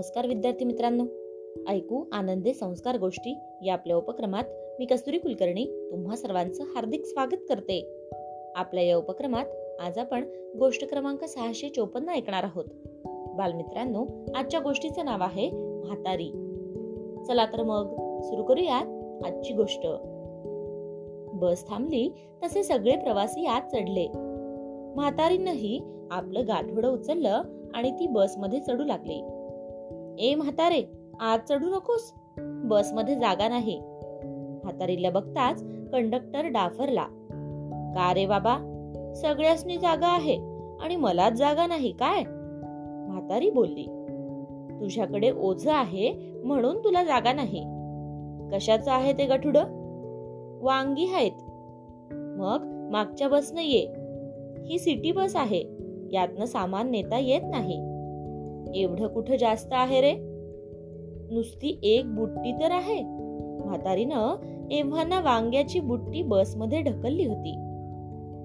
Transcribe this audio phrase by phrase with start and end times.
[0.00, 1.04] नमस्कार विद्यार्थी मित्रांनो.
[1.68, 4.44] ऐकू आनंदे संस्कार गोष्टी या आपल्या उपक्रमात
[4.78, 8.08] मी कस्तुरी कुलकर्णी तुम्हा सर्वांचं हार्दिक स्वागत करते.
[8.56, 9.44] आपल्या या उपक्रमात
[9.80, 10.24] आज आपण
[10.58, 12.64] गोष्ट क्रमांक सहाशे चोपन्न ऐकणार आहोत.
[13.34, 16.30] बालमित्रांनो आजच्या गोष्टीचं नाव आहे म्हातारी.
[17.28, 17.86] चला तर मग
[18.22, 18.86] सुरू करूयात
[19.26, 19.86] आजची गोष्ट.
[21.36, 22.12] बस थांबली
[22.42, 24.08] तसे सगळे प्रवासी आत चढले.
[24.94, 25.80] म्हातारीनंही
[26.10, 27.42] आपलं गाठोडं उचललं
[27.74, 29.22] आणि ती बसमध्ये चढू लागली.
[30.18, 30.82] ए म्हातारे
[31.20, 32.12] आज चढू नकोस.
[32.38, 33.80] बसमध्ये जागा नाही.
[34.62, 37.04] म्हातारीला बघताच कंडक्टर डाफरला.
[37.94, 38.58] का रे बाबा?
[39.16, 40.38] सगळ्यासनी जागा आहे
[40.80, 42.22] आणि मलाच जागा नाही काय?
[43.08, 43.84] म्हातारी बोलली.
[44.80, 46.12] तुझ्याकडे ओझ आहे
[46.44, 47.64] म्हणून तुला जागा नाही.
[48.52, 49.56] कशाचं आहे ते गठुड?
[50.62, 51.32] वांगी आहेत.
[52.12, 53.86] मग मागच्या बसनं ये.
[54.66, 55.64] ही सिटी बस आहे.
[56.12, 57.89] यातनं सामान नेता येत नाही.
[58.74, 60.14] एवढं कुठं जास्त आहे रे?
[61.30, 63.02] नुसती एक बुट्टी तर आहे.
[63.64, 64.36] म्हातारीनं
[64.70, 67.52] एव्हाना वांग्याची बुट्टी बसमध्ये ढकलली होती.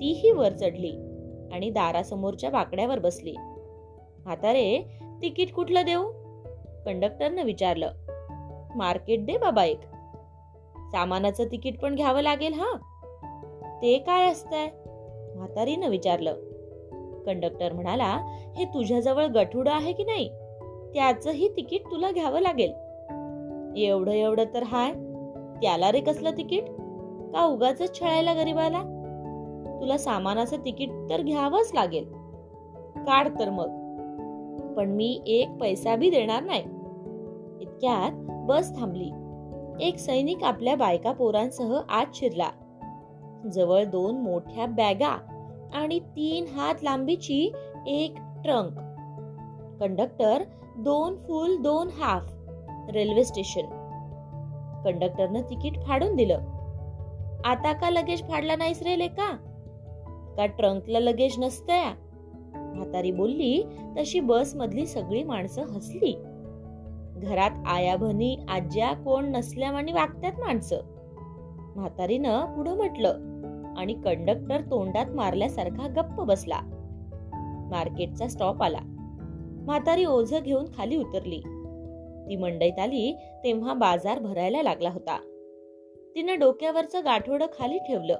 [0.00, 0.92] तीही वर चढली
[1.52, 3.34] आणि दारासमोरच्या वाकड्यावर बसली.
[4.24, 6.02] म्हातारे तिकीट कुठलं देऊ?
[6.86, 7.90] कंडक्टरनं विचारलं.
[8.76, 9.80] मार्केट दे बाबा एक.
[10.76, 12.76] सामानाचं तिकीट पण घ्यावं लागेल हा?
[13.82, 14.68] ते काय असतंय?
[15.36, 16.36] म्हातारीनं विचारलं.
[17.26, 18.18] कंडक्टर म्हणाला
[18.56, 20.28] हे तुझ्याजवळ गठुड आहे की नाही?
[20.94, 22.72] त्याचंही तिकीट तुला घ्यावं लागेल.
[23.76, 24.92] एवढं एवढं तर हाय.
[25.62, 26.64] त्याला रे कसलं तिकीट?
[27.32, 28.82] का उगाच छळायला गरीबाला?
[29.80, 32.04] तुला सामानाचं तिकीट तर घ्यावंच लागेल.
[32.96, 33.68] काढ तर मग.
[34.74, 36.62] पण मी एक पैसा बी देणार नाही.
[37.60, 38.12] इतक्यात
[38.46, 39.10] बस थांबली.
[39.80, 42.48] एक सैनिक आपल्या बायका पोरांसह आत शिरला.
[43.52, 45.33] जवळ दोन मोठ्या बॅगा
[45.72, 47.52] आणि तीन हात लांबीची
[47.86, 48.72] एक ट्रंक.
[49.80, 50.42] कंडक्टर
[50.78, 52.34] दोन फुल दोन हाफ
[52.90, 53.84] रेल्वे स्टेशन.
[54.84, 56.38] कंडक्टरनं तिकीट फाडून दिलं.
[57.44, 59.36] आता का लगेज फाडला नाहीस रे लेका?
[60.36, 61.94] का ट्रंकला लगेज नसतया?
[62.74, 63.62] म्हातारी बोलली
[63.98, 66.16] तशी बस मधली सगळी माणसं हसली.
[67.16, 70.76] घरात आया भनी आज्या कोण नसल्यावानी वागतात माणसं.
[71.76, 73.33] म्हातारीनं पुढं म्हटलं
[73.76, 76.60] आणि कंडक्टर तोंडात मारल्यासारखा गप्प बसला.
[77.70, 78.80] मार्केटचा स्टॉप आला.
[79.64, 81.40] म्हातारी ओझ घेऊन खाली उतरली.
[82.28, 85.18] ती मंडईत आली तेव्हा बाजार भरायला लागला होता.
[86.14, 88.16] तिनं डोक्यावरचं गाठोडं खाली ठेवलं.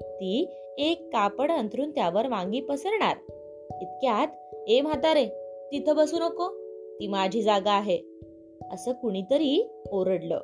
[0.00, 0.48] ती
[0.78, 3.16] एक कापड अंथरून त्यावर वांगी पसरणार.
[3.80, 4.28] इतक्यात
[4.68, 5.26] ए म्हातारे
[5.72, 6.48] तिथं बसू नको.
[7.00, 8.02] ती माझी जागा आहे.
[8.72, 10.40] असं कुणीतरी ओरडलं.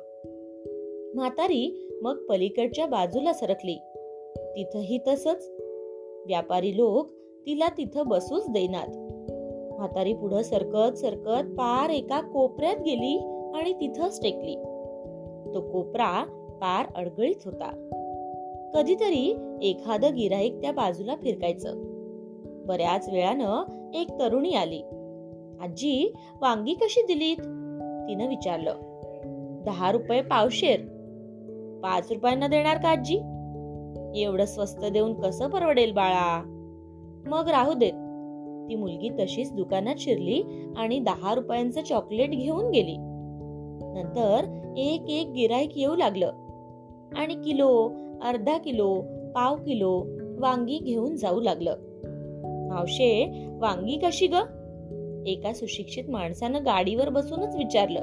[1.15, 3.79] म्हातारी मग पलीकडच्या बाजूला सरकली.
[4.55, 5.51] तिथंही तसंच.
[6.27, 7.09] व्यापारी लोक
[7.45, 8.87] तिला तिथं बसूच देणार.
[9.77, 13.17] म्हातारी पुढं सरकत सरकत पार एका कोपऱ्यात गेली
[13.55, 14.55] आणि तिथंच टेकली.
[15.53, 16.23] तो कोपरा
[16.61, 17.83] पार अडगळीत होता.
[18.73, 21.73] कधीतरी एखादं गिराईक त्या बाजूला फिरकायचं.
[22.65, 24.81] बऱ्याच वेळानं एक तरुणी आली.
[25.61, 27.37] आजी वांगी कशी दिलीत?
[28.07, 28.73] तिनं विचारलं.
[29.65, 30.79] दहा रुपये पावशेर.
[31.83, 33.19] पाच रुपयांना देणार का आजी
[34.21, 36.43] एवढं स्वस्त देऊन कसं परवडेल बाळा?
[37.27, 37.93] मग राहू देत.
[38.69, 40.43] ती मुलगी तशीच दुकानात शिरली
[40.77, 42.95] आणि दहा रुपयांचं चॉकलेट घेऊन गेली.
[43.93, 46.31] नंतर एक एक गिराईक येऊ लागलं.
[47.17, 47.91] आणि किलो
[48.23, 49.01] अर्धा किलो
[49.35, 50.03] पाव किलो
[50.39, 51.75] वांगी घेऊन जाऊ लागलं.
[52.69, 54.33] मावशे वांगी कशी ग?
[55.27, 57.99] एका सुशिक्षित माणसानं गाडीवर बसूनच विचारलं.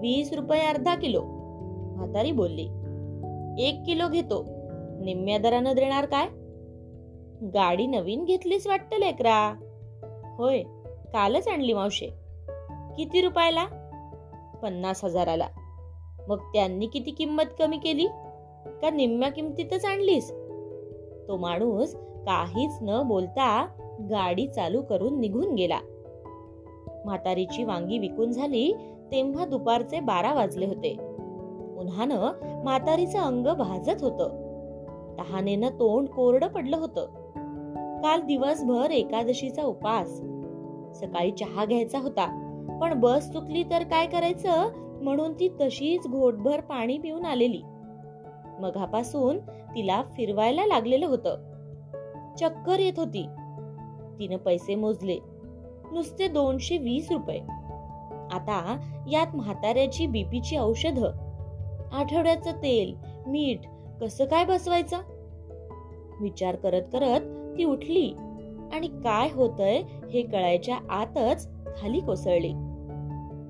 [0.00, 1.22] वीस रुपये अर्धा किलो.
[1.96, 2.68] म्हातारी बोलली
[3.58, 4.59] एक किलो घेतो.
[5.00, 6.28] निम्म्या दरानं देणार काय?
[7.54, 9.54] गाडी नवीन घेतलीस वाटत लेकरा.
[10.38, 10.62] होय
[11.12, 12.06] कालच आणली मावशे.
[12.96, 13.64] किती रुपयाला?
[14.62, 15.48] पन्नास हजाराला.
[16.28, 18.06] मग त्यांनी किती किंमत कमी केली?
[18.82, 20.30] का निम्म्या किमतीतच आणलीस?
[21.28, 23.66] तो माणूस काहीच न बोलता
[24.00, 25.80] गाडी चालू करून निघून गेला.
[27.04, 28.72] म्हातारीची वांगी विकून झाली
[29.12, 30.96] तेव्हा दुपारचे बारा वाजले होते.
[31.78, 32.30] उन्हानं
[32.62, 34.39] म्हातारीचं अंग भाजत होतं.
[35.20, 37.06] तहानेनं तोंड कोरडं पडलं होतं.
[38.02, 40.08] काल दिवसभर एकादशीचा उपास.
[41.00, 42.46] सकाळी चहा घ्यायचा होता
[42.80, 44.68] पण बस चुकली तर काय करायचं?
[45.02, 47.62] म्हणून ती तशीच घोटभर पाणी पिऊन आलेली.
[48.60, 49.38] मघापासून
[49.74, 51.36] तिला फिरवायला लागलेलं होतं.
[52.40, 53.26] चक्कर येत होती.
[54.18, 55.18] तिनं पैसे मोजले.
[55.92, 57.40] नुसते दोनशे वीस रुपये.
[58.32, 58.80] आता
[59.12, 60.98] यात म्हाताऱ्याची बीपीची औषध.
[61.92, 62.96] आठवड्याचं तेल
[63.26, 63.58] मीठ
[64.00, 64.96] कसं काय बसवायचं?
[66.20, 67.20] विचार करत करत
[67.58, 68.12] ती उठली
[68.72, 71.48] आणि काय होतय हे कळायच्या आतच
[71.80, 72.52] खाली कोसळली.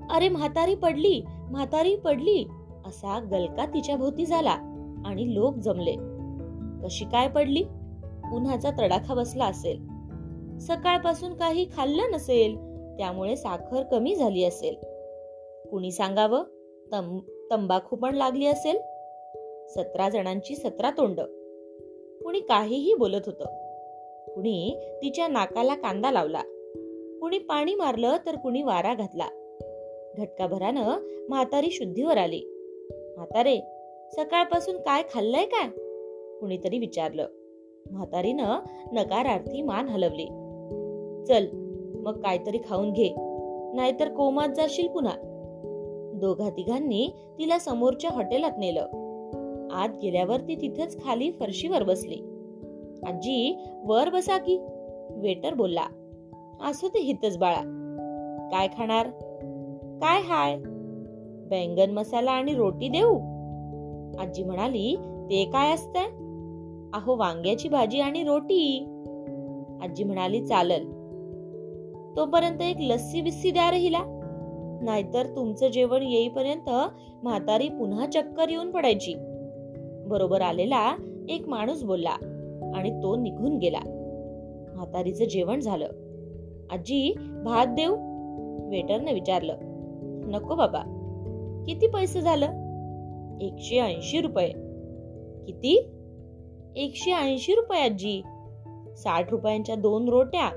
[0.09, 2.45] अरे म्हातारी पडली म्हातारी पडली
[2.85, 4.57] असा गलका तिच्या भोवती झाला
[5.05, 5.95] आणि लोक जमले.
[6.83, 7.63] कशी काय पडली?
[8.33, 9.81] उन्हाचा तडाखा बसला असेल.
[10.59, 12.55] सकाळपासून काही खाल्लं नसेल
[12.97, 14.75] त्यामुळे साखर कमी झाली असेल.
[15.69, 16.43] कुणी सांगावं?
[17.51, 18.79] तंबाखू पण लागली असेल?
[19.75, 21.19] सतरा जणांची सतरा तोंड.
[22.23, 23.47] कुणी काहीही बोलत होत.
[24.35, 26.41] कुणी तिच्या नाकाला कांदा लावला.
[27.21, 29.27] कुणी पाणी मारलं तर कुणी वारा घातला.
[30.17, 30.97] घटकाभरानं
[31.29, 32.41] म्हातारी शुद्धीवर आली.
[33.17, 33.59] म्हातारे
[34.15, 35.69] सकाळपासून काय खाल्लंय काय?
[36.39, 37.27] कुणीतरी विचारलं.
[37.91, 38.59] म्हातारीनं
[38.91, 40.25] नकारार्थी मान हलवली.
[41.27, 41.45] चल
[41.95, 43.09] मग काहीतरी खाऊन घे.
[43.75, 45.13] नाहीतर कोमात जाशील पुन्हा.
[46.13, 47.09] दोघा तिघांनी
[47.39, 48.87] तिला समोरच्या हॉटेलात नेलं.
[49.73, 52.15] आत गेल्यावर ती तिथेच खाली फरशीवर बसली.
[53.07, 54.59] आजी वर बसा की.
[55.15, 55.83] वेटर बोलला
[56.65, 57.61] असो ते हितच बाळा.
[58.51, 59.07] काय खाणार?
[60.01, 60.57] काय हाय?
[61.49, 63.15] बैंगन मसाला आणि रोटी देऊ.
[64.19, 64.95] आजी म्हणाली
[65.29, 66.05] ते काय असतंय?
[66.93, 68.85] अहो वांग्याची भाजी आणि रोटी.
[69.81, 70.83] आजी म्हणाली चालल.
[72.17, 73.99] तोपर्यंत एक लस्सी बिस्सी द्या रहिला
[74.81, 76.69] नाहीतर तुमचं जेवण येईपर्यंत
[77.23, 79.13] म्हातारी पुन्हा चक्कर येऊन पडायची.
[80.11, 80.95] बरोबर आलेला
[81.29, 82.15] एक माणूस बोलला
[82.75, 83.79] आणि तो निघून गेला.
[84.75, 85.85] म्हातारीचं जेवण झालं.
[86.71, 87.15] आजी
[87.45, 87.91] भात देऊ?
[88.69, 89.55] वेटरने विचारलं.
[90.25, 90.79] नको बाबा.
[91.67, 92.45] किती पैसे झालं?
[93.41, 94.47] एकशे ऐंशी रुपये.
[95.45, 95.89] किती?
[96.75, 98.21] एकशे ऐंशी रुपये आजी.
[98.97, 100.49] साठ रुपयांच्या दोन रोट्या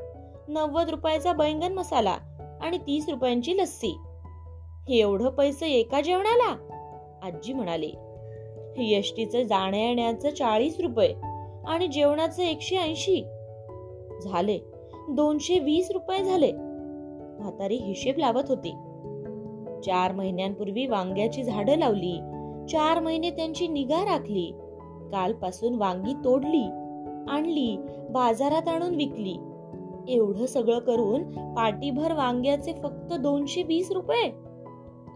[0.48, 2.16] नव्वद रुपयाचा बैंगन मसाला
[2.62, 3.98] आणि तीस रुपयांची लस्सी.
[4.88, 6.56] एवढं पैसे एका जेवणाला?
[7.22, 7.92] आजी म्हणाली.
[8.78, 11.14] यष्टीचं जाण्या येण्याचं चाळीस रुपये
[11.66, 13.24] आणि जेवणाचं एकशे ऐंशी.
[14.22, 14.58] झाले.
[15.08, 16.52] दोनशे वीस रुपये झाले.
[17.38, 18.70] म्हातारी हिशेब लावत होती.
[19.86, 22.18] चार महिन्यांपूर्वी वांग्याची झाडं लावली.
[22.70, 24.52] चार महिने त्यांची निगा राखली.
[25.12, 26.64] कालपासून वांगी तोडली
[27.28, 27.76] आणली
[28.10, 29.36] बाजारात आणून विकली.
[30.08, 31.22] एवढं सगळं करून
[31.54, 34.32] पाटीभर वांग्याचे फक्त दोनशे वीस रुपये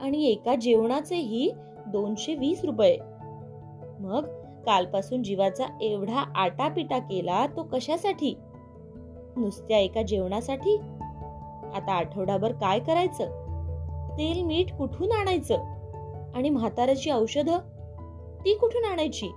[0.00, 1.52] आणि एका जेवणाचेही
[1.86, 2.98] दोनशे वीस रुपये.
[4.00, 4.24] मग
[4.66, 8.34] कालपासून जीवाचा एवढा आटापिटा केला तो कशासाठी?
[9.36, 10.76] नुसत्या एका जेवणासाठी?
[11.74, 13.24] आता आठवडाभर काय करायचं?
[14.18, 15.56] तेल मीठ कुठून आणायचं?
[16.34, 17.58] आणि म्हाताऱ्याची औषधं?
[18.44, 19.28] ती कुठून आणायची?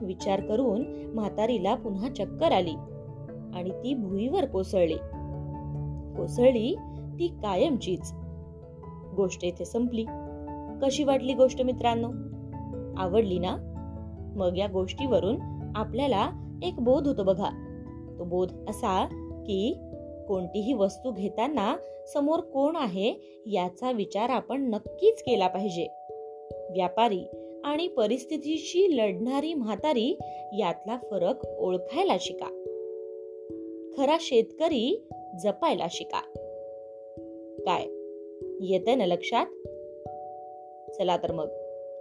[0.00, 2.74] विचार करून म्हातारीला पुन्हा चक्कर आली
[3.54, 4.96] आणि ती भुईवर कोसळली.
[6.16, 6.76] कोसळली
[7.18, 8.12] ती कायमचीच.
[9.16, 10.04] गोष्ट इथे संपली.
[10.82, 12.08] कशी वाटली गोष्ट मित्रांनो?
[12.96, 13.56] आवडली ना?
[14.36, 15.36] मग या गोष्टीवरून
[15.76, 16.30] आपल्याला
[16.62, 17.50] एक बोध होतो बघा.
[18.18, 19.06] तो बोध असा
[19.46, 19.78] की
[20.28, 21.76] कोणतीही वस्तू घेताना
[22.14, 25.88] समोर कोण आहे याचा विचार आपण नक्कीच केला पाहिजे.
[26.70, 27.24] व्यापारी
[27.64, 30.18] आणि परिस्थितीशी लढणारी म्हातारी
[30.58, 32.48] यातला फरक ओळखायला शिका.
[33.96, 35.08] खरा शेतकरी
[35.42, 36.20] जपायला शिका.
[37.58, 37.82] काय?
[38.60, 39.46] येते ना लक्षात?
[40.92, 41.61] चला तर मग.